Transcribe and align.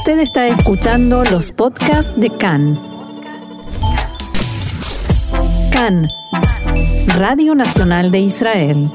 Usted 0.00 0.20
está 0.20 0.48
escuchando 0.48 1.24
los 1.24 1.52
podcasts 1.52 2.10
de 2.16 2.30
CAN. 2.30 2.80
CAN, 5.70 6.08
Radio 7.18 7.54
Nacional 7.54 8.10
de 8.10 8.20
Israel. 8.20 8.90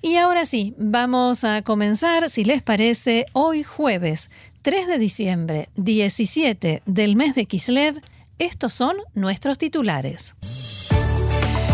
Y 0.00 0.18
ahora 0.18 0.44
sí, 0.44 0.72
vamos 0.78 1.42
a 1.42 1.62
comenzar, 1.62 2.30
si 2.30 2.44
les 2.44 2.62
parece, 2.62 3.26
hoy 3.32 3.64
jueves 3.64 4.30
3 4.62 4.86
de 4.86 4.98
diciembre, 4.98 5.68
17 5.74 6.82
del 6.86 7.16
mes 7.16 7.34
de 7.34 7.46
Kislev. 7.46 8.00
Estos 8.38 8.72
son 8.72 8.98
nuestros 9.14 9.58
titulares. 9.58 10.36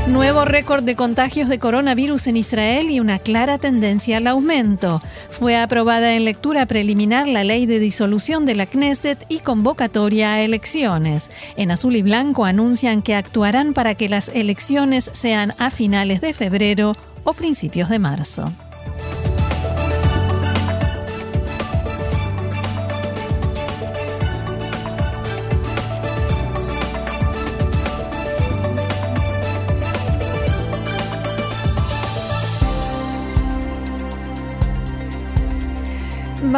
Nuevo 0.08 0.44
récord 0.44 0.84
de 0.84 0.94
contagios 0.94 1.48
de 1.48 1.58
coronavirus 1.58 2.28
en 2.28 2.36
Israel 2.36 2.90
y 2.90 3.00
una 3.00 3.18
clara 3.18 3.58
tendencia 3.58 4.18
al 4.18 4.28
aumento. 4.28 5.02
Fue 5.30 5.56
aprobada 5.56 6.14
en 6.14 6.24
lectura 6.24 6.64
preliminar 6.66 7.26
la 7.26 7.42
ley 7.42 7.66
de 7.66 7.80
disolución 7.80 8.46
de 8.46 8.54
la 8.54 8.66
Knesset 8.66 9.26
y 9.28 9.40
convocatoria 9.40 10.34
a 10.34 10.42
elecciones. 10.42 11.28
En 11.56 11.72
azul 11.72 11.96
y 11.96 12.02
blanco 12.02 12.44
anuncian 12.44 13.02
que 13.02 13.16
actuarán 13.16 13.74
para 13.74 13.96
que 13.96 14.08
las 14.08 14.28
elecciones 14.28 15.10
sean 15.12 15.54
a 15.58 15.70
finales 15.70 16.20
de 16.20 16.32
febrero 16.32 16.96
o 17.24 17.32
principios 17.32 17.88
de 17.88 17.98
marzo. 17.98 18.52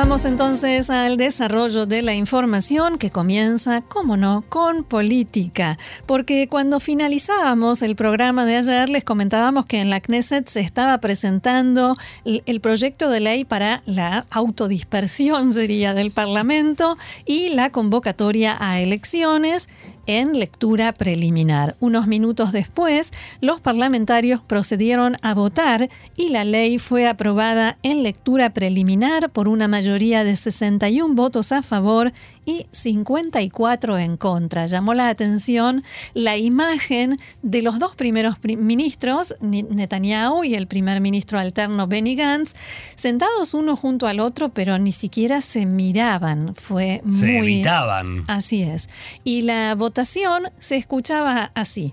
Vamos 0.01 0.25
entonces 0.27 0.91
al 0.91 1.17
desarrollo 1.17 1.85
de 1.85 2.03
la 2.03 2.15
información 2.15 2.99
que 2.99 3.11
comienza, 3.11 3.81
como 3.81 4.17
no, 4.17 4.45
con 4.49 4.85
política. 4.85 5.77
Porque 6.07 6.47
cuando 6.47 6.79
finalizábamos 6.79 7.83
el 7.83 7.97
programa 7.97 8.45
de 8.45 8.59
ayer 8.59 8.89
les 8.89 9.03
comentábamos 9.03 9.67
que 9.67 9.81
en 9.81 9.91
la 9.91 10.01
Knesset 10.01 10.47
se 10.47 10.61
estaba 10.61 10.99
presentando 10.99 11.97
el 12.25 12.61
proyecto 12.61 13.11
de 13.11 13.19
ley 13.19 13.45
para 13.45 13.83
la 13.87 14.25
autodispersión, 14.31 15.53
sería, 15.53 15.95
del 15.95 16.13
Parlamento 16.13 16.97
y 17.27 17.49
la 17.49 17.71
convocatoria 17.71 18.57
a 18.61 18.79
elecciones 18.79 19.69
en 20.09 20.39
lectura 20.39 20.93
preliminar. 20.93 21.77
Unos 21.79 22.09
minutos 22.09 22.51
después, 22.51 23.13
los 23.41 23.61
parlamentarios 23.61 24.41
procedieron 24.41 25.17
a 25.23 25.35
votar 25.35 25.89
y 26.17 26.31
la 26.31 26.45
ley 26.45 26.79
fue 26.79 27.07
aprobada 27.07 27.77
en 27.85 28.03
lectura 28.03 28.51
preliminar 28.51 29.31
por 29.31 29.49
una 29.49 29.69
mayoría 29.69 30.25
de 30.25 30.35
61 30.35 31.15
votos 31.15 31.53
a 31.53 31.63
favor 31.63 32.13
y 32.49 32.67
54 32.71 33.99
en 33.99 34.17
contra. 34.17 34.65
Llamó 34.65 34.95
la 34.95 35.11
atención 35.11 35.85
la 36.15 36.39
imagen 36.39 37.19
de 37.43 37.61
los 37.61 37.79
dos 37.79 37.95
primeros 37.95 38.37
ministros, 38.43 39.37
Netanyahu 39.43 40.45
y 40.45 40.55
el 40.55 40.67
primer 40.67 41.03
ministro 41.03 41.39
alterno 41.39 41.87
Benny 41.87 42.15
Gantz, 42.15 42.55
sentados 42.95 43.53
uno 43.53 43.77
junto 43.77 44.07
al 44.07 44.19
otro, 44.19 44.49
pero 44.49 44.79
ni 44.79 44.93
siquiera 44.93 45.43
se 45.43 45.67
miraban. 45.67 46.55
Fue 46.55 47.03
muy. 47.05 47.19
Se 47.19 47.39
evitaban. 47.39 48.25
Así 48.29 48.63
es. 48.63 48.89
Y 49.25 49.43
la 49.43 49.75
votación 49.75 50.51
se 50.59 50.77
escuchaba 50.77 51.51
así. 51.55 51.93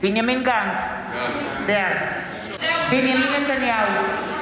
Benjamin 0.00 0.44
Gantz. 0.44 0.82
Benjamin 1.66 3.32
Netanyahu. 3.32 4.35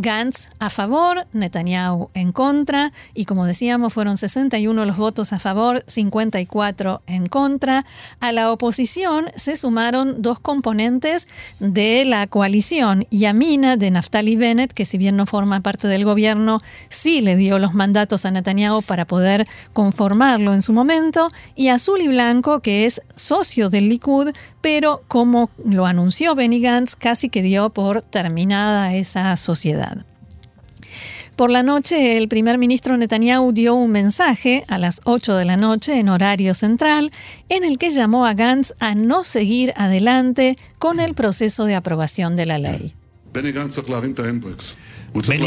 Gantz 0.00 0.48
a 0.60 0.70
favor, 0.70 1.26
Netanyahu 1.32 2.10
en 2.14 2.30
contra, 2.30 2.92
y 3.14 3.24
como 3.24 3.46
decíamos, 3.46 3.92
fueron 3.92 4.16
61 4.16 4.84
los 4.84 4.96
votos 4.96 5.32
a 5.32 5.40
favor, 5.40 5.82
54 5.88 7.02
en 7.06 7.26
contra. 7.26 7.84
A 8.20 8.30
la 8.30 8.52
oposición 8.52 9.26
se 9.34 9.56
sumaron 9.56 10.22
dos 10.22 10.38
componentes 10.38 11.26
de 11.58 12.04
la 12.04 12.28
coalición, 12.28 13.06
Yamina 13.10 13.76
de 13.76 13.90
Naftali 13.90 14.36
Bennett, 14.36 14.72
que 14.72 14.86
si 14.86 14.98
bien 14.98 15.16
no 15.16 15.26
forma 15.26 15.60
parte 15.60 15.88
del 15.88 16.04
gobierno, 16.04 16.60
sí 16.88 17.20
le 17.20 17.34
dio 17.34 17.58
los 17.58 17.74
mandatos 17.74 18.24
a 18.24 18.30
Netanyahu 18.30 18.82
para 18.82 19.04
poder 19.04 19.48
conformarlo 19.72 20.54
en 20.54 20.62
su 20.62 20.72
momento, 20.72 21.28
y 21.56 21.68
Azul 21.68 22.00
y 22.00 22.08
Blanco, 22.08 22.60
que 22.60 22.86
es 22.86 23.02
socio 23.16 23.68
del 23.68 23.88
Likud, 23.88 24.30
pero 24.60 25.02
como 25.08 25.50
lo 25.64 25.86
anunció 25.86 26.34
Benny 26.34 26.60
Gantz, 26.60 26.96
casi 26.96 27.28
que 27.28 27.42
dio 27.42 27.70
por 27.70 28.02
terminada 28.02 28.94
esa 28.94 29.36
sociedad. 29.36 30.04
Por 31.38 31.50
la 31.50 31.62
noche, 31.62 32.16
el 32.18 32.26
primer 32.26 32.58
ministro 32.58 32.96
Netanyahu 32.96 33.52
dio 33.52 33.76
un 33.76 33.92
mensaje 33.92 34.64
a 34.66 34.76
las 34.76 35.00
8 35.04 35.36
de 35.36 35.44
la 35.44 35.56
noche 35.56 36.00
en 36.00 36.08
horario 36.08 36.52
central 36.52 37.12
en 37.48 37.62
el 37.62 37.78
que 37.78 37.90
llamó 37.90 38.26
a 38.26 38.34
Gantz 38.34 38.72
a 38.80 38.96
no 38.96 39.22
seguir 39.22 39.72
adelante 39.76 40.56
con 40.80 40.98
el 40.98 41.14
proceso 41.14 41.64
de 41.64 41.76
aprobación 41.76 42.34
de 42.34 42.46
la 42.46 42.58
ley. 42.58 42.92
Benny 43.32 43.52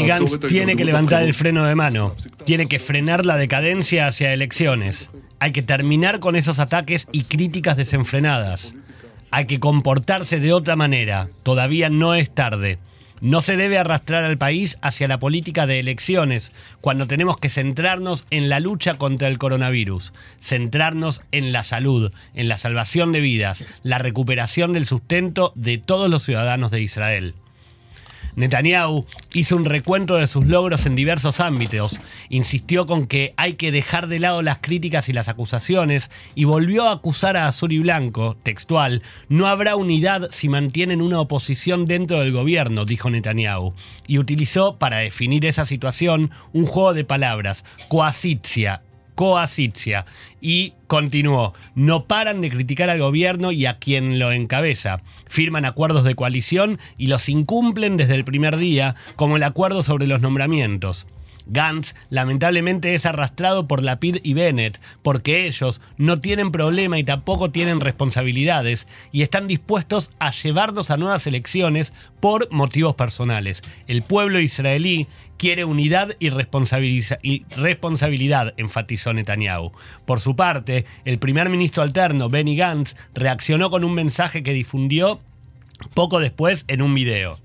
Gantz 0.06 0.38
tiene 0.48 0.76
que 0.76 0.84
levantar 0.86 1.24
el 1.24 1.34
freno 1.34 1.66
de 1.66 1.74
mano, 1.74 2.14
tiene 2.46 2.68
que 2.68 2.78
frenar 2.78 3.26
la 3.26 3.36
decadencia 3.36 4.06
hacia 4.06 4.32
elecciones, 4.32 5.10
hay 5.40 5.52
que 5.52 5.60
terminar 5.60 6.20
con 6.20 6.36
esos 6.36 6.58
ataques 6.58 7.06
y 7.12 7.24
críticas 7.24 7.76
desenfrenadas. 7.76 8.74
Hay 9.34 9.46
que 9.46 9.60
comportarse 9.60 10.40
de 10.40 10.52
otra 10.52 10.76
manera. 10.76 11.30
Todavía 11.42 11.88
no 11.88 12.14
es 12.14 12.30
tarde. 12.30 12.78
No 13.22 13.40
se 13.40 13.56
debe 13.56 13.78
arrastrar 13.78 14.26
al 14.26 14.36
país 14.36 14.76
hacia 14.82 15.08
la 15.08 15.18
política 15.18 15.66
de 15.66 15.80
elecciones 15.80 16.52
cuando 16.82 17.06
tenemos 17.06 17.38
que 17.38 17.48
centrarnos 17.48 18.26
en 18.28 18.50
la 18.50 18.60
lucha 18.60 18.94
contra 18.94 19.28
el 19.28 19.38
coronavirus, 19.38 20.12
centrarnos 20.38 21.22
en 21.32 21.50
la 21.50 21.62
salud, 21.62 22.12
en 22.34 22.48
la 22.48 22.58
salvación 22.58 23.10
de 23.12 23.20
vidas, 23.20 23.64
la 23.82 23.96
recuperación 23.96 24.74
del 24.74 24.84
sustento 24.84 25.52
de 25.54 25.78
todos 25.78 26.10
los 26.10 26.24
ciudadanos 26.24 26.70
de 26.70 26.82
Israel. 26.82 27.34
Netanyahu 28.36 29.06
hizo 29.34 29.56
un 29.56 29.64
recuento 29.64 30.16
de 30.16 30.26
sus 30.26 30.46
logros 30.46 30.86
en 30.86 30.96
diversos 30.96 31.40
ámbitos, 31.40 32.00
insistió 32.28 32.86
con 32.86 33.06
que 33.06 33.34
hay 33.36 33.54
que 33.54 33.72
dejar 33.72 34.06
de 34.08 34.18
lado 34.18 34.42
las 34.42 34.58
críticas 34.58 35.08
y 35.08 35.12
las 35.12 35.28
acusaciones 35.28 36.10
y 36.34 36.44
volvió 36.44 36.88
a 36.88 36.92
acusar 36.92 37.36
a 37.36 37.46
Azul 37.46 37.72
y 37.72 37.78
Blanco, 37.78 38.36
textual, 38.42 39.02
no 39.28 39.46
habrá 39.46 39.76
unidad 39.76 40.28
si 40.30 40.48
mantienen 40.48 41.02
una 41.02 41.20
oposición 41.20 41.84
dentro 41.84 42.20
del 42.20 42.32
gobierno, 42.32 42.84
dijo 42.84 43.10
Netanyahu, 43.10 43.74
y 44.06 44.18
utilizó 44.18 44.78
para 44.78 44.98
definir 44.98 45.44
esa 45.44 45.66
situación 45.66 46.30
un 46.52 46.66
juego 46.66 46.94
de 46.94 47.04
palabras, 47.04 47.64
coasitia, 47.88 48.82
coasitia, 49.14 50.04
y 50.40 50.74
continuó, 50.86 51.54
no 51.74 52.04
paran 52.04 52.40
de 52.40 52.50
criticar 52.50 52.90
al 52.90 53.00
gobierno 53.00 53.52
y 53.52 53.66
a 53.66 53.78
quien 53.78 54.18
lo 54.18 54.32
encabeza. 54.32 55.02
Firman 55.26 55.64
acuerdos 55.64 56.04
de 56.04 56.14
coalición 56.14 56.78
y 56.98 57.06
los 57.06 57.28
incumplen 57.28 57.96
desde 57.96 58.14
el 58.14 58.24
primer 58.24 58.56
día, 58.56 58.94
como 59.16 59.36
el 59.36 59.42
acuerdo 59.42 59.82
sobre 59.82 60.06
los 60.06 60.20
nombramientos. 60.20 61.06
Gantz 61.46 61.94
lamentablemente 62.10 62.94
es 62.94 63.06
arrastrado 63.06 63.66
por 63.66 63.82
Lapid 63.82 64.18
y 64.22 64.34
Bennett 64.34 64.80
porque 65.02 65.46
ellos 65.46 65.80
no 65.96 66.20
tienen 66.20 66.52
problema 66.52 66.98
y 66.98 67.04
tampoco 67.04 67.50
tienen 67.50 67.80
responsabilidades 67.80 68.88
y 69.12 69.22
están 69.22 69.46
dispuestos 69.46 70.10
a 70.18 70.30
llevarnos 70.30 70.90
a 70.90 70.96
nuevas 70.96 71.26
elecciones 71.26 71.92
por 72.20 72.50
motivos 72.52 72.94
personales. 72.94 73.62
El 73.86 74.02
pueblo 74.02 74.40
israelí 74.40 75.06
quiere 75.36 75.64
unidad 75.64 76.14
y, 76.20 76.28
responsabilidad, 76.28 78.54
enfatizó 78.56 79.12
Netanyahu. 79.12 79.72
Por 80.04 80.20
su 80.20 80.36
parte, 80.36 80.84
el 81.04 81.18
primer 81.18 81.48
ministro 81.48 81.82
alterno, 81.82 82.28
Benny 82.28 82.56
Gantz, 82.56 82.94
reaccionó 83.14 83.68
con 83.68 83.82
un 83.82 83.94
mensaje 83.94 84.44
que 84.44 84.52
difundió 84.52 85.20
poco 85.94 86.20
después 86.20 86.64
en 86.68 86.82
un 86.82 86.94
video. 86.94 87.40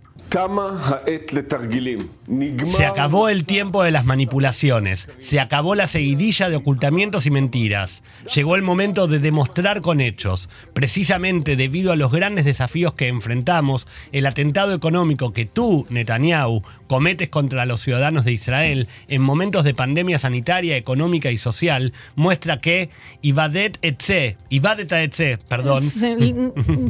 Se 2.65 2.85
acabó 2.85 3.29
el 3.29 3.45
tiempo 3.45 3.83
de 3.83 3.91
las 3.91 4.05
manipulaciones, 4.05 5.09
se 5.19 5.39
acabó 5.39 5.75
la 5.75 5.87
seguidilla 5.87 6.49
de 6.49 6.55
ocultamientos 6.57 7.25
y 7.25 7.31
mentiras. 7.31 8.03
Llegó 8.35 8.55
el 8.55 8.61
momento 8.61 9.07
de 9.07 9.19
demostrar 9.19 9.81
con 9.81 10.01
hechos. 10.01 10.49
Precisamente 10.73 11.55
debido 11.55 11.91
a 11.91 11.95
los 11.95 12.11
grandes 12.11 12.45
desafíos 12.45 12.93
que 12.93 13.07
enfrentamos, 13.07 13.87
el 14.11 14.25
atentado 14.25 14.73
económico 14.73 15.33
que 15.33 15.45
tú, 15.45 15.85
Netanyahu, 15.89 16.61
cometes 16.87 17.29
contra 17.29 17.65
los 17.65 17.81
ciudadanos 17.81 18.25
de 18.25 18.33
Israel 18.33 18.87
en 19.07 19.21
momentos 19.21 19.63
de 19.63 19.73
pandemia 19.73 20.19
sanitaria, 20.19 20.75
económica 20.77 21.31
y 21.31 21.37
social, 21.37 21.93
muestra 22.15 22.59
que 22.59 22.89
Ibadet 23.21 23.77
Etze, 23.81 24.37
Ibadet 24.49 24.91
Etze, 24.91 25.37
perdón. 25.49 25.83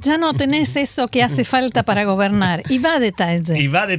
Ya 0.01 0.17
no 0.17 0.33
tenés 0.33 0.75
eso 0.75 1.07
que 1.07 1.23
hace 1.23 1.45
falta 1.45 1.83
para 1.83 2.03
gobernar. 2.05 2.63
Ibadet 2.69 3.26
y 3.55 3.67
va 3.67 3.87
de 3.87 3.97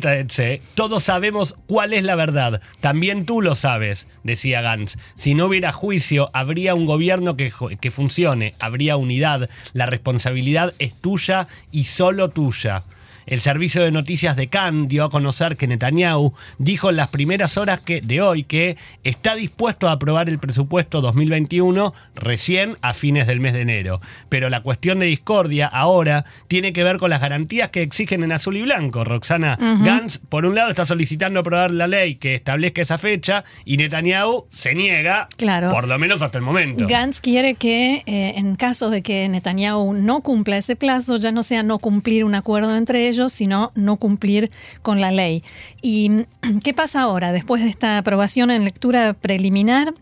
todos 0.75 1.05
sabemos 1.05 1.57
cuál 1.67 1.93
es 1.93 2.05
la 2.05 2.15
verdad. 2.15 2.63
También 2.81 3.27
tú 3.27 3.43
lo 3.43 3.55
sabes, 3.55 4.09
decía 4.23 4.61
Gantz. 4.61 4.97
Si 5.15 5.35
no 5.35 5.47
hubiera 5.47 5.73
juicio, 5.73 6.31
habría 6.33 6.75
un 6.75 6.87
gobierno 6.87 7.37
que, 7.37 7.53
que 7.81 7.91
funcione, 7.91 8.55
habría 8.61 8.97
unidad. 8.97 9.51
La 9.73 9.87
responsabilidad 9.87 10.75
es 10.79 10.95
tuya 10.95 11.47
y 11.71 11.85
solo 11.85 12.31
tuya. 12.31 12.85
El 13.29 13.41
servicio 13.43 13.83
de 13.83 13.91
noticias 13.93 14.37
de 14.37 14.49
Cannes 14.49 14.89
dio 14.89 15.05
a 15.05 15.11
conocer 15.11 15.57
que 15.59 15.67
Netanyahu 15.67 16.33
dijo 16.59 16.89
en 16.89 16.97
las 16.97 17.09
primeras 17.09 17.59
horas 17.59 17.79
que, 17.81 18.01
de 18.01 18.23
hoy 18.23 18.43
que 18.45 18.77
está 19.05 19.35
dispuesto 19.35 19.87
a 19.89 19.93
aprobar 19.93 20.31
el 20.31 20.39
presupuesto 20.39 21.03
2021 21.03 21.93
recién 22.15 22.77
a 22.81 22.95
fines 22.95 23.27
del 23.27 23.41
mes 23.41 23.53
de 23.53 23.61
enero. 23.61 24.01
Pero 24.31 24.49
la 24.49 24.63
cuestión 24.63 24.99
de 25.01 25.07
discordia 25.07 25.67
ahora 25.67 26.25
tiene 26.49 26.73
que 26.73 26.85
ver 26.85 26.97
con 26.97 27.11
las 27.11 27.21
garantías 27.21 27.69
que 27.69 27.83
exigen 27.83 28.23
en 28.23 28.33
azul 28.33 28.57
y 28.57 28.63
blanco. 28.63 29.05
Roxana 29.05 29.59
Gantz, 29.85 30.19
por 30.19 30.47
un 30.47 30.55
lado, 30.55 30.71
está 30.71 30.87
solicitando 30.87 31.41
aprobar 31.41 31.71
la 31.71 31.87
ley 31.87 32.15
que 32.15 32.35
establezca 32.35 32.81
esa 32.81 32.97
fecha 32.97 33.45
y 33.67 33.77
Netanyahu 33.77 34.47
se 34.49 34.75
niega, 34.75 35.29
Claro. 35.37 35.69
por 35.69 35.87
lo 35.87 35.99
menos 35.99 36.23
hasta 36.23 36.39
el 36.39 36.45
momento. 36.45 36.87
Gantz 36.89 37.21
quiere 37.21 37.57
que 37.57 38.03
eh, 38.07 38.35
en 38.37 38.57
caso 38.57 38.89
de 38.89 39.03
que 39.03 39.29
Netanyahu 39.29 39.93
no 39.93 40.23
cumpla 40.23 40.57
ese 40.57 40.77
plazo, 40.77 41.19
ya 41.19 41.31
no 41.31 41.43
sea 41.43 41.63
no 41.63 41.79
cumplir 41.79 42.25
un 42.25 42.35
acuerdo 42.35 42.75
entre 42.75 43.09
ellos, 43.09 43.18
sino 43.29 43.73
no 43.75 43.97
cumplir 43.97 44.51
con 44.83 45.01
la 45.01 45.11
ley. 45.11 45.43
¿Y 45.83 46.27
qué 46.65 46.75
pasa 46.75 47.03
ahora? 47.03 47.33
Después 47.33 47.63
de 47.63 47.69
esta 47.69 47.99
aprobación 47.99 48.51
en 48.51 48.65
lectura 48.65 49.15
preliminar, 49.15 49.95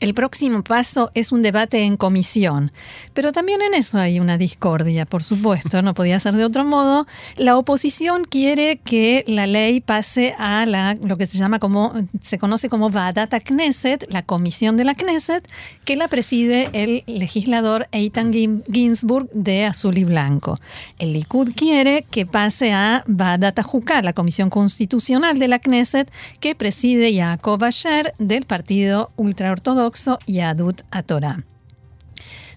el 0.00 0.12
próximo 0.12 0.62
paso 0.64 1.10
es 1.14 1.30
un 1.32 1.40
debate 1.42 1.82
en 1.82 1.96
comisión, 1.96 2.72
pero 3.14 3.30
también 3.32 3.62
en 3.62 3.74
eso 3.74 3.96
hay 3.96 4.18
una 4.18 4.36
discordia, 4.36 5.06
por 5.06 5.22
supuesto, 5.22 5.80
no 5.82 5.94
podía 5.94 6.18
ser 6.20 6.34
de 6.34 6.44
otro 6.44 6.64
modo. 6.64 7.06
La 7.36 7.56
oposición 7.56 8.24
quiere 8.24 8.78
que 8.84 9.24
la 9.28 9.46
ley 9.46 9.80
pase 9.80 10.34
a 10.36 10.66
lo 11.00 11.16
que 11.16 11.26
se 11.26 11.38
llama 11.38 11.58
como, 11.60 11.92
se 12.20 12.38
conoce 12.38 12.68
como 12.68 12.90
Vadata 12.90 13.38
Knesset, 13.40 14.12
la 14.12 14.22
comisión 14.22 14.76
de 14.76 14.84
la 14.84 14.94
Knesset, 14.94 15.48
que 15.84 15.96
la 15.96 16.08
preside 16.08 16.70
el 16.72 17.04
legislador 17.06 17.86
Eitan 17.92 18.32
Gin- 18.32 18.64
Ginsburg 18.70 19.30
de 19.32 19.64
Azul 19.64 19.96
y 19.96 20.04
Blanco. 20.04 20.58
El 20.98 21.12
Likud 21.12 21.52
quiere 21.54 22.04
que 22.10 22.26
pase 22.26 22.72
a 22.72 23.04
Vadata 23.06 23.62
Juká, 23.62 24.02
la 24.02 24.12
comisión 24.12 24.50
constitucional 24.50 25.38
de 25.38 25.48
la 25.48 25.60
Knesset, 25.60 26.10
que 26.40 26.54
preside 26.54 27.12
Yaakov 27.12 27.62
Asher 27.64 28.12
del 28.18 28.44
partido 28.44 29.10
ultraortodoxo 29.16 29.83
Yadut 30.26 30.82
Atorá. 30.90 31.44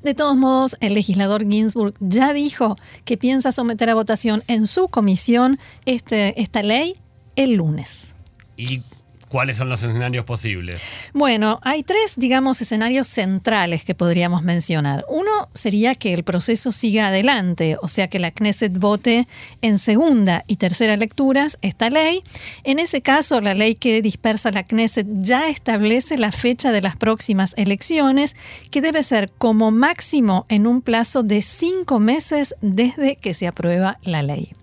De 0.03 0.13
todos 0.13 0.38
modos, 0.38 0.77
el 0.79 0.94
legislador 0.94 1.47
Ginsburg 1.50 1.95
ya 2.00 2.31
dijo 2.31 2.77
que 3.03 3.18
piensa 3.18 3.51
someter 3.51 3.89
a 3.89 3.95
votación 3.95 4.44
en 4.47 4.68
su 4.68 4.88
comisión 4.88 5.59
este- 5.85 6.39
esta 6.41 6.63
ley 6.63 6.95
el 7.35 7.53
lunes. 7.56 8.15
¿Y 8.56 8.81
cuáles 9.27 9.57
son 9.57 9.69
los 9.69 9.83
escenarios 9.83 10.25
posibles? 10.25 10.81
Bueno, 11.13 11.59
hay 11.63 11.83
tres, 11.83 12.13
digamos, 12.18 12.62
escenarios 12.62 13.07
centrales 13.07 13.83
que 13.83 13.95
podríamos 13.95 14.44
mencionar. 14.44 15.06
Uno 15.09 15.50
sería 15.53 15.95
que 15.95 16.13
el 16.13 16.24
proceso 16.24 16.71
siga 16.71 17.07
adelante, 17.07 17.77
o 17.81 17.88
sea, 17.88 18.07
que 18.07 18.19
la 18.19 18.31
Knesset 18.31 18.77
vote 18.77 19.27
en 19.62 19.77
segunda 19.77 20.44
y 20.47 20.57
tercera 20.57 20.97
lecturas 20.97 21.57
esta 21.62 21.89
ley. 21.89 22.24
En 22.63 22.79
ese 22.79 23.01
caso, 23.01 23.41
la 23.41 23.53
ley 23.53 23.75
que 23.75 24.01
dispersa 24.01 24.51
la 24.51 24.63
Knesset 24.63 25.07
ya 25.19 25.50
establece 25.50 26.18
la 26.18 26.31
fecha 26.31 26.71
de 26.71 26.81
las 26.81 26.95
próximas 26.95 27.53
elecciones, 27.57 28.35
que 28.71 28.81
debe 28.81 29.03
ser 29.03 29.31
como 29.38 29.71
máximo 29.71 30.45
en 30.50 30.68
un 30.68 30.81
plazo 30.81 31.24
de 31.24 31.41
cinco 31.41 32.00
meses 32.00 32.56
desde 32.62 33.15
que 33.15 33.33
se 33.33 33.47
aprueba 33.47 34.00
la 34.03 34.24
ley. 34.24 34.53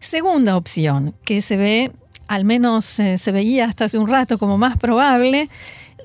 Segunda 0.00 0.56
opción, 0.56 1.14
que 1.24 1.40
se 1.42 1.56
ve, 1.56 1.92
al 2.32 2.46
menos 2.46 2.98
eh, 2.98 3.18
se 3.18 3.30
veía 3.30 3.66
hasta 3.66 3.84
hace 3.84 3.98
un 3.98 4.08
rato 4.08 4.38
como 4.38 4.56
más 4.56 4.78
probable, 4.78 5.50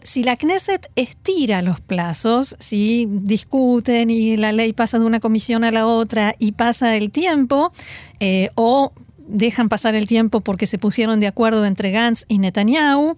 si 0.04 0.26
la 0.26 0.36
Knesset 0.36 0.92
estira 0.98 1.62
los 1.62 1.80
plazos, 1.80 2.58
si 2.60 3.08
discuten 3.10 4.10
y 4.10 4.36
la 4.36 4.52
ley 4.52 4.74
pasa 4.74 5.00
de 5.00 5.06
una 5.06 5.22
comisión 5.22 5.64
a 5.64 5.72
la 5.72 5.88
otra 5.88 6.36
y 6.38 6.52
pasa 6.52 6.98
el 6.98 7.12
tiempo, 7.12 7.72
eh, 8.20 8.50
o 8.56 8.92
dejan 9.20 9.70
pasar 9.70 9.96
el 9.96 10.06
tiempo 10.06 10.42
porque 10.42 10.68
se 10.68 10.78
pusieron 10.78 11.22
de 11.22 11.28
acuerdo 11.28 11.66
entre 11.66 11.92
Gantz 11.92 12.26
y 12.28 12.40
Netanyahu, 12.40 13.16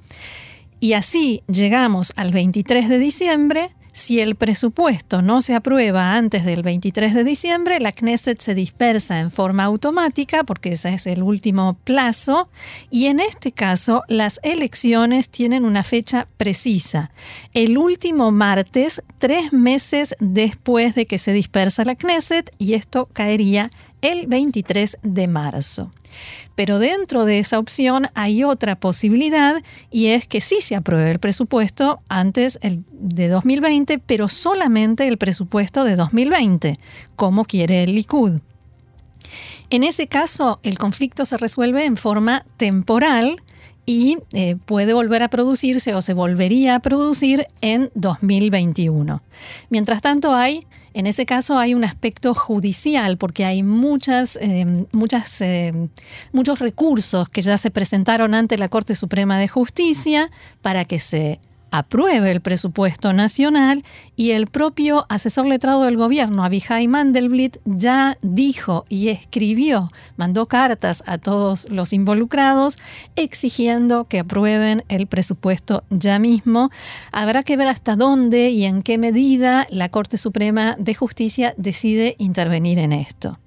y 0.80 0.94
así 0.94 1.42
llegamos 1.48 2.14
al 2.16 2.32
23 2.32 2.90
de 2.90 3.00
diciembre. 3.00 3.72
Si 3.92 4.20
el 4.20 4.36
presupuesto 4.36 5.22
no 5.22 5.42
se 5.42 5.56
aprueba 5.56 6.16
antes 6.16 6.46
del 6.46 6.64
23 6.64 7.14
de 7.14 7.24
diciembre, 7.24 7.80
la 7.80 7.92
Knesset 7.92 8.40
se 8.40 8.56
dispersa 8.56 9.20
en 9.20 9.32
forma 9.32 9.64
automática, 9.64 10.44
porque 10.44 10.74
ese 10.74 10.94
es 10.94 11.08
el 11.08 11.24
último 11.24 11.78
plazo, 11.84 12.50
y 12.90 13.08
en 13.08 13.20
este 13.20 13.52
caso 13.52 14.04
las 14.08 14.40
elecciones 14.44 15.30
tienen 15.30 15.66
una 15.66 15.84
fecha 15.84 16.28
precisa. 16.38 17.12
El 17.54 17.78
último 17.78 18.32
martes, 18.32 19.02
tres 19.18 19.52
meses 19.52 20.16
después 20.20 20.96
de 20.96 21.06
que 21.06 21.18
se 21.18 21.34
dispersa 21.34 21.84
la 21.84 21.96
Knesset, 21.96 22.52
y 22.58 22.74
esto 22.74 23.10
caería 23.12 23.70
el 24.02 24.28
23 24.28 24.98
de 25.04 25.28
marzo. 25.28 25.92
Pero 26.56 26.80
dentro 26.80 27.26
de 27.26 27.40
esa 27.40 27.60
opción 27.60 28.10
hay 28.16 28.44
otra 28.44 28.76
posibilidad 28.80 29.62
y 29.92 30.08
es 30.08 30.28
que 30.28 30.42
sí 30.42 30.60
se 30.62 30.76
apruebe 30.76 31.12
el 31.12 31.20
presupuesto 31.20 32.02
antes 32.10 32.60
de 32.62 33.28
2020, 33.30 34.00
pero 34.00 34.28
solamente 34.28 35.08
el 35.08 35.18
presupuesto 35.18 35.84
de 35.84 35.96
2020, 35.96 36.80
como 37.16 37.46
quiere 37.46 37.84
el 37.84 37.96
Likud. 37.96 38.40
En 39.70 39.84
ese 39.84 40.08
caso, 40.08 40.60
el 40.64 40.78
conflicto 40.78 41.26
se 41.26 41.38
resuelve 41.38 41.86
en 41.86 41.96
forma 41.96 42.44
temporal 42.58 43.42
y 43.90 44.20
eh, 44.34 44.56
puede 44.66 44.94
volver 44.94 45.24
a 45.24 45.30
producirse 45.30 45.96
o 45.96 46.04
se 46.04 46.14
volvería 46.14 46.76
a 46.76 46.80
producir 46.80 47.48
en 47.62 47.90
2021. 47.96 49.24
Mientras 49.72 50.04
tanto, 50.04 50.36
hay, 50.36 50.68
en 50.94 51.08
ese 51.08 51.26
caso, 51.26 51.58
hay 51.58 51.74
un 51.74 51.84
aspecto 51.84 52.36
judicial 52.36 53.18
porque 53.18 53.46
hay 53.46 53.64
muchas, 53.64 54.38
eh, 54.42 54.86
muchas, 54.92 55.42
eh, 55.42 55.74
muchos 56.34 56.60
recursos 56.60 57.30
que 57.30 57.42
ya 57.42 57.58
se 57.58 57.72
presentaron 57.72 58.36
ante 58.36 58.60
la 58.60 58.70
Corte 58.70 58.94
Suprema 58.94 59.40
de 59.40 59.48
Justicia 59.48 60.30
para 60.62 60.86
que 60.86 61.00
se 61.00 61.40
apruebe 61.72 62.32
el 62.32 62.42
presupuesto 62.42 63.14
nacional 63.14 63.84
y 64.16 64.32
el 64.32 64.48
propio 64.48 65.06
asesor 65.10 65.46
letrado 65.46 65.84
del 65.84 65.98
gobierno, 65.98 66.44
Abihai 66.44 66.88
Mandelblit, 66.88 67.58
ya 67.66 68.18
dijo 68.22 68.86
y 68.90 69.10
escribió, 69.10 69.92
mandó 70.18 70.46
cartas 70.46 71.04
a 71.06 71.18
todos 71.18 71.68
los 71.70 71.94
involucrados 71.94 72.78
exigiendo 73.16 74.06
que 74.06 74.20
aprueben 74.20 74.84
el 74.90 75.08
presupuesto 75.08 75.84
ya 75.90 76.20
mismo. 76.20 76.70
Habrá 77.12 77.44
que 77.44 77.58
ver 77.58 77.68
hasta 77.68 77.96
dónde 77.96 78.50
y 78.50 78.66
en 78.66 78.84
qué 78.84 78.98
medida 78.98 79.68
la 79.70 79.90
Corte 79.90 80.18
Suprema 80.18 80.76
de 80.78 80.96
Justicia 80.96 81.54
decide 81.58 82.16
intervenir 82.18 82.80
en 82.80 82.94
esto. 82.94 83.38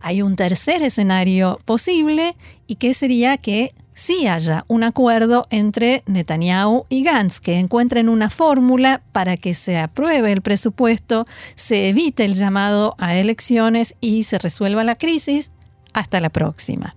Hay 0.00 0.20
un 0.20 0.36
tercer 0.36 0.82
escenario 0.82 1.58
posible 1.64 2.36
y 2.66 2.74
que 2.74 2.92
sería 2.92 3.38
que 3.38 3.72
sí 3.94 4.26
haya 4.26 4.64
un 4.68 4.82
acuerdo 4.82 5.46
entre 5.50 6.02
Netanyahu 6.06 6.86
y 6.88 7.02
Gantz, 7.02 7.40
que 7.40 7.58
encuentren 7.58 8.08
una 8.08 8.28
fórmula 8.28 9.00
para 9.12 9.36
que 9.36 9.54
se 9.54 9.78
apruebe 9.78 10.32
el 10.32 10.42
presupuesto, 10.42 11.24
se 11.54 11.88
evite 11.88 12.24
el 12.24 12.34
llamado 12.34 12.94
a 12.98 13.16
elecciones 13.16 13.94
y 14.00 14.24
se 14.24 14.38
resuelva 14.38 14.84
la 14.84 14.96
crisis. 14.96 15.50
Hasta 15.92 16.20
la 16.20 16.28
próxima. 16.28 16.96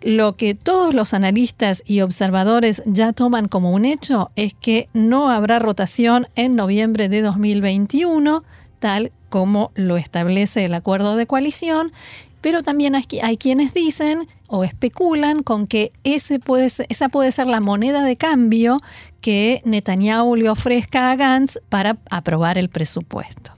Lo 0.00 0.36
que 0.36 0.54
todos 0.54 0.94
los 0.94 1.12
analistas 1.12 1.82
y 1.86 2.00
observadores 2.00 2.82
ya 2.86 3.12
toman 3.12 3.46
como 3.46 3.72
un 3.72 3.84
hecho 3.84 4.30
es 4.36 4.54
que 4.54 4.88
no 4.94 5.28
habrá 5.28 5.58
rotación 5.58 6.28
en 6.34 6.56
noviembre 6.56 7.10
de 7.10 7.20
2021, 7.20 8.42
tal 8.78 9.12
como 9.28 9.70
lo 9.74 9.98
establece 9.98 10.64
el 10.64 10.72
acuerdo 10.72 11.16
de 11.16 11.26
coalición, 11.26 11.92
pero 12.40 12.62
también 12.62 12.94
hay, 12.94 13.04
hay 13.22 13.36
quienes 13.36 13.74
dicen 13.74 14.26
o 14.46 14.64
especulan 14.64 15.42
con 15.42 15.66
que 15.66 15.92
ese 16.04 16.38
puede 16.38 16.70
ser, 16.70 16.86
esa 16.88 17.08
puede 17.08 17.32
ser 17.32 17.46
la 17.46 17.60
moneda 17.60 18.02
de 18.02 18.16
cambio 18.16 18.80
que 19.20 19.62
Netanyahu 19.64 20.36
le 20.36 20.48
ofrezca 20.48 21.10
a 21.10 21.16
Gantz 21.16 21.58
para 21.68 21.96
aprobar 22.10 22.58
el 22.58 22.68
presupuesto. 22.68 23.52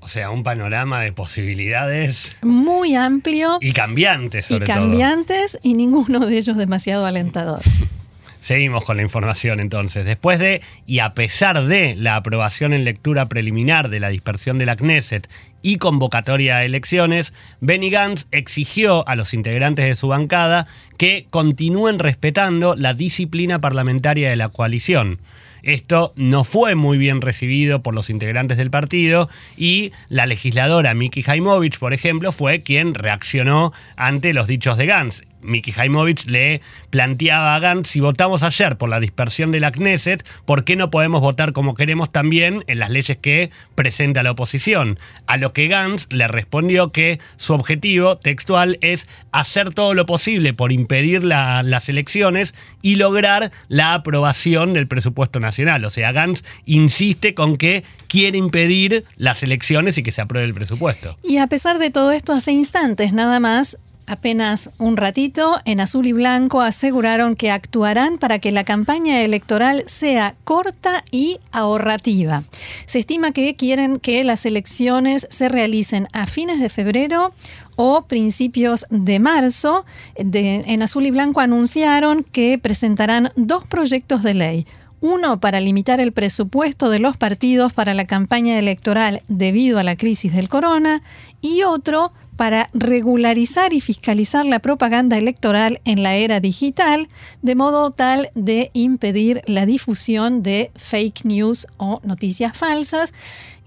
O 0.00 0.08
sea, 0.08 0.30
un 0.30 0.42
panorama 0.42 1.00
de 1.02 1.12
posibilidades 1.12 2.36
Muy 2.42 2.94
amplio 2.94 3.58
y 3.60 3.72
cambiantes, 3.72 4.46
y 4.50 4.54
sobre 4.54 4.66
todo. 4.66 4.76
cambiantes 4.76 5.58
y 5.62 5.74
ninguno 5.74 6.20
de 6.20 6.38
ellos 6.38 6.56
demasiado 6.56 7.06
alentador. 7.06 7.62
Seguimos 8.40 8.84
con 8.84 8.96
la 8.96 9.02
información 9.02 9.60
entonces. 9.60 10.04
Después 10.04 10.38
de 10.38 10.62
y 10.86 11.00
a 11.00 11.12
pesar 11.12 11.66
de 11.66 11.94
la 11.94 12.16
aprobación 12.16 12.72
en 12.72 12.84
lectura 12.84 13.26
preliminar 13.26 13.90
de 13.90 14.00
la 14.00 14.08
dispersión 14.08 14.58
de 14.58 14.66
la 14.66 14.76
Knesset 14.76 15.28
y 15.62 15.76
convocatoria 15.76 16.56
a 16.56 16.64
elecciones, 16.64 17.34
Benny 17.60 17.90
Gantz 17.90 18.26
exigió 18.32 19.06
a 19.06 19.14
los 19.14 19.34
integrantes 19.34 19.84
de 19.84 19.94
su 19.94 20.08
bancada 20.08 20.66
que 20.96 21.26
continúen 21.28 21.98
respetando 21.98 22.74
la 22.74 22.94
disciplina 22.94 23.60
parlamentaria 23.60 24.30
de 24.30 24.36
la 24.36 24.48
coalición. 24.48 25.18
Esto 25.62 26.12
no 26.16 26.44
fue 26.44 26.74
muy 26.74 26.98
bien 26.98 27.20
recibido 27.20 27.82
por 27.82 27.94
los 27.94 28.10
integrantes 28.10 28.56
del 28.56 28.70
partido 28.70 29.28
y 29.56 29.92
la 30.08 30.26
legisladora 30.26 30.94
Miki 30.94 31.22
Jaimovich, 31.22 31.78
por 31.78 31.94
ejemplo, 31.94 32.32
fue 32.32 32.62
quien 32.62 32.94
reaccionó 32.94 33.72
ante 33.96 34.32
los 34.32 34.46
dichos 34.46 34.76
de 34.76 34.86
Gantz. 34.86 35.22
Miki 35.42 35.72
Jaimovich 35.72 36.26
le 36.26 36.60
planteaba 36.90 37.54
a 37.54 37.58
Gantz, 37.58 37.88
si 37.88 38.00
votamos 38.00 38.42
ayer 38.42 38.76
por 38.76 38.88
la 38.88 39.00
dispersión 39.00 39.52
de 39.52 39.60
la 39.60 39.72
Knesset, 39.72 40.28
¿por 40.44 40.64
qué 40.64 40.76
no 40.76 40.90
podemos 40.90 41.20
votar 41.20 41.52
como 41.52 41.74
queremos 41.74 42.10
también 42.12 42.64
en 42.66 42.78
las 42.78 42.90
leyes 42.90 43.16
que 43.16 43.50
presenta 43.74 44.22
la 44.22 44.32
oposición? 44.32 44.98
A 45.26 45.36
lo 45.36 45.52
que 45.52 45.68
Gantz 45.68 46.12
le 46.12 46.28
respondió 46.28 46.92
que 46.92 47.20
su 47.36 47.54
objetivo 47.54 48.18
textual 48.18 48.78
es 48.80 49.08
hacer 49.32 49.72
todo 49.72 49.94
lo 49.94 50.06
posible 50.06 50.52
por 50.52 50.72
impedir 50.72 51.24
las 51.24 51.88
elecciones 51.88 52.54
y 52.82 52.96
lograr 52.96 53.50
la 53.68 53.94
aprobación 53.94 54.74
del 54.74 54.86
presupuesto 54.86 55.40
nacional. 55.40 55.49
O 55.84 55.90
sea, 55.90 56.12
Gantz 56.12 56.42
insiste 56.66 57.34
con 57.34 57.56
que 57.56 57.84
quiere 58.08 58.38
impedir 58.38 59.04
las 59.16 59.42
elecciones 59.42 59.98
y 59.98 60.02
que 60.02 60.12
se 60.12 60.20
apruebe 60.20 60.46
el 60.46 60.54
presupuesto. 60.54 61.16
Y 61.22 61.38
a 61.38 61.46
pesar 61.46 61.78
de 61.78 61.90
todo 61.90 62.12
esto, 62.12 62.32
hace 62.32 62.52
instantes 62.52 63.12
nada 63.12 63.40
más 63.40 63.76
apenas 64.10 64.70
un 64.78 64.96
ratito, 64.96 65.60
en 65.64 65.80
azul 65.80 66.04
y 66.04 66.12
blanco 66.12 66.60
aseguraron 66.60 67.36
que 67.36 67.52
actuarán 67.52 68.18
para 68.18 68.40
que 68.40 68.50
la 68.50 68.64
campaña 68.64 69.22
electoral 69.22 69.84
sea 69.86 70.34
corta 70.42 71.04
y 71.12 71.38
ahorrativa. 71.52 72.42
Se 72.86 72.98
estima 72.98 73.30
que 73.30 73.54
quieren 73.54 74.00
que 74.00 74.24
las 74.24 74.46
elecciones 74.46 75.28
se 75.30 75.48
realicen 75.48 76.08
a 76.12 76.26
fines 76.26 76.60
de 76.60 76.70
febrero 76.70 77.32
o 77.76 78.02
principios 78.02 78.84
de 78.90 79.20
marzo. 79.20 79.84
en 80.16 80.82
azul 80.82 81.06
y 81.06 81.12
blanco 81.12 81.40
anunciaron 81.40 82.24
que 82.24 82.58
presentarán 82.58 83.30
dos 83.36 83.64
proyectos 83.64 84.24
de 84.24 84.34
ley. 84.34 84.66
Uno 85.00 85.40
para 85.40 85.60
limitar 85.60 86.00
el 86.00 86.12
presupuesto 86.12 86.90
de 86.90 86.98
los 86.98 87.16
partidos 87.16 87.72
para 87.72 87.94
la 87.94 88.06
campaña 88.06 88.58
electoral 88.58 89.22
debido 89.28 89.78
a 89.78 89.82
la 89.82 89.96
crisis 89.96 90.34
del 90.34 90.48
corona. 90.48 91.02
Y 91.40 91.62
otro 91.62 92.12
para 92.40 92.70
regularizar 92.72 93.74
y 93.74 93.82
fiscalizar 93.82 94.46
la 94.46 94.60
propaganda 94.60 95.18
electoral 95.18 95.78
en 95.84 96.02
la 96.02 96.14
era 96.14 96.40
digital, 96.40 97.06
de 97.42 97.54
modo 97.54 97.90
tal 97.90 98.30
de 98.34 98.70
impedir 98.72 99.42
la 99.46 99.66
difusión 99.66 100.42
de 100.42 100.70
fake 100.74 101.26
news 101.26 101.66
o 101.76 102.00
noticias 102.02 102.56
falsas 102.56 103.12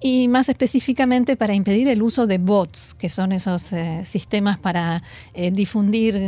y 0.02 0.28
más 0.28 0.50
específicamente 0.50 1.38
para 1.38 1.54
impedir 1.54 1.88
el 1.88 2.02
uso 2.02 2.26
de 2.26 2.40
bots, 2.40 2.96
que 2.96 3.10
son 3.10 3.32
esos 3.32 3.72
eh, 3.74 4.02
sistemas 4.06 4.58
para 4.58 5.04
eh, 5.36 5.52
difundir 5.52 6.20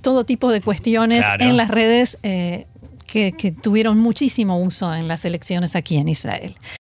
todo 0.00 0.24
tipo 0.24 0.50
de 0.50 0.62
cuestiones 0.62 1.24
en 1.38 1.56
las 1.58 1.68
redes 1.68 2.18
eh, 2.22 2.66
que 3.08 3.54
tuvieron 3.62 3.98
muchísimo 3.98 4.60
uso 4.60 4.94
en 4.94 5.08
las 5.08 5.24
elecciones 5.24 5.74
aquí 5.74 5.96
en 5.96 6.08
Israel. 6.08 6.54